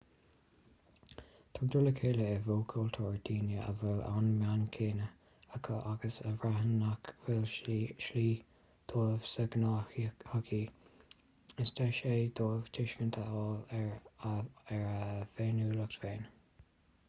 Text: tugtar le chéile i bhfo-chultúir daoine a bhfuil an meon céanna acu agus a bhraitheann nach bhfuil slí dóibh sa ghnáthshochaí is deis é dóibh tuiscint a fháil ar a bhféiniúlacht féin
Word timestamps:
tugtar 1.57 1.83
le 1.87 1.89
chéile 1.97 2.29
i 2.29 2.37
bhfo-chultúir 2.45 3.17
daoine 3.27 3.59
a 3.65 3.73
bhfuil 3.81 3.99
an 4.11 4.29
meon 4.37 4.63
céanna 4.77 5.09
acu 5.57 5.77
agus 5.91 6.17
a 6.29 6.31
bhraitheann 6.45 6.73
nach 6.85 7.11
bhfuil 7.27 7.45
slí 8.07 8.25
dóibh 8.93 9.29
sa 9.33 9.45
ghnáthshochaí 9.57 10.63
is 11.67 11.75
deis 11.81 12.01
é 12.15 12.17
dóibh 12.41 12.73
tuiscint 12.79 13.21
a 13.27 13.27
fháil 13.37 13.93
ar 14.33 14.83
a 14.83 15.15
bhféiniúlacht 15.37 16.03
féin 16.07 16.29